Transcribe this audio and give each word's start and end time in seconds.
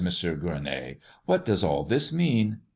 Gueronnay. 0.03 0.97
"What 1.25 1.45
does 1.45 1.63
all 1.63 1.83
this 1.83 2.11
mean?" 2.11 2.61